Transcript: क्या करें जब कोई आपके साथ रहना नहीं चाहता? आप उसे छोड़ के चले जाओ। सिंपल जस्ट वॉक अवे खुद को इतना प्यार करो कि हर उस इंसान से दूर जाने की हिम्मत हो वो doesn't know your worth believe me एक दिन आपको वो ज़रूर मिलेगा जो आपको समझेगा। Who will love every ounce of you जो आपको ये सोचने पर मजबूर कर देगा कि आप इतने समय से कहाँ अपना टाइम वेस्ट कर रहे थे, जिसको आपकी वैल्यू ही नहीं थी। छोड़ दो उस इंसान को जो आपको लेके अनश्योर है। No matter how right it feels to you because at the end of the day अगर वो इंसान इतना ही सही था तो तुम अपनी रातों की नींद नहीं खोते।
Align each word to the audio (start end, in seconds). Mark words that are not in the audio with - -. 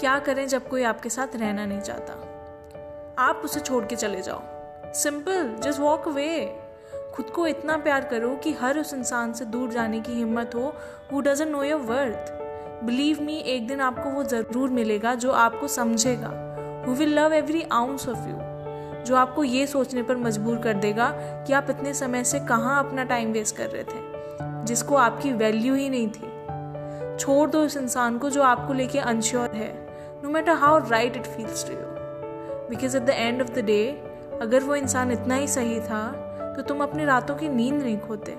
क्या 0.00 0.18
करें 0.18 0.46
जब 0.48 0.68
कोई 0.68 0.82
आपके 0.82 1.08
साथ 1.08 1.36
रहना 1.36 1.64
नहीं 1.66 1.80
चाहता? 1.80 2.12
आप 3.18 3.42
उसे 3.44 3.60
छोड़ 3.60 3.84
के 3.84 3.96
चले 3.96 4.22
जाओ। 4.22 4.92
सिंपल 4.94 5.54
जस्ट 5.62 5.80
वॉक 5.80 6.08
अवे 6.08 6.44
खुद 7.14 7.30
को 7.30 7.46
इतना 7.46 7.76
प्यार 7.76 8.04
करो 8.04 8.34
कि 8.34 8.52
हर 8.52 8.78
उस 8.78 8.92
इंसान 8.94 9.32
से 9.32 9.44
दूर 9.44 9.70
जाने 9.70 10.00
की 10.00 10.12
हिम्मत 10.12 10.54
हो 10.54 10.72
वो 11.12 11.20
doesn't 11.20 11.50
know 11.50 11.62
your 11.62 11.80
worth 11.80 12.84
believe 12.84 13.22
me 13.22 13.36
एक 13.46 13.66
दिन 13.68 13.80
आपको 13.80 14.10
वो 14.10 14.24
ज़रूर 14.24 14.70
मिलेगा 14.70 15.14
जो 15.14 15.32
आपको 15.32 15.68
समझेगा। 15.68 16.32
Who 16.86 16.94
will 16.94 17.18
love 17.18 17.32
every 17.32 17.62
ounce 17.72 18.08
of 18.08 18.28
you 18.28 18.36
जो 19.04 19.16
आपको 19.16 19.44
ये 19.44 19.66
सोचने 19.66 20.02
पर 20.02 20.16
मजबूर 20.16 20.58
कर 20.58 20.74
देगा 20.74 21.10
कि 21.46 21.52
आप 21.52 21.70
इतने 21.70 21.94
समय 21.94 22.24
से 22.24 22.40
कहाँ 22.40 22.78
अपना 22.78 23.04
टाइम 23.04 23.32
वेस्ट 23.32 23.56
कर 23.56 23.70
रहे 23.70 23.84
थे, 23.84 24.64
जिसको 24.64 24.96
आपकी 24.96 25.32
वैल्यू 25.32 25.74
ही 25.74 25.88
नहीं 25.90 26.08
थी। 26.08 26.34
छोड़ 27.18 27.48
दो 27.50 27.60
उस 27.60 27.76
इंसान 27.76 28.18
को 28.18 28.30
जो 28.30 28.42
आपको 28.42 28.72
लेके 28.72 28.98
अनश्योर 28.98 29.50
है। 29.50 29.85
No 30.26 30.32
matter 30.32 30.52
how 30.52 30.78
right 30.90 31.16
it 31.16 31.26
feels 31.26 31.66
to 31.66 31.72
you 31.72 31.84
because 32.68 32.96
at 32.96 33.02
the 33.02 33.10
end 33.10 33.42
of 33.42 33.48
the 33.48 33.58
day 33.58 33.80
अगर 34.42 34.62
वो 34.62 34.74
इंसान 34.74 35.12
इतना 35.12 35.34
ही 35.34 35.46
सही 35.48 35.80
था 35.80 36.00
तो 36.56 36.62
तुम 36.62 36.82
अपनी 36.82 37.04
रातों 37.04 37.34
की 37.34 37.48
नींद 37.48 37.74
नहीं 37.74 37.98
खोते। 37.98 38.36